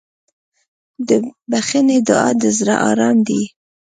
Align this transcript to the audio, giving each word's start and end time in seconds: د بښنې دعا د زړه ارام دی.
د 1.07 1.09
بښنې 1.51 1.97
دعا 2.07 2.29
د 2.41 2.43
زړه 2.57 2.75
ارام 2.89 3.17
دی. 3.27 3.41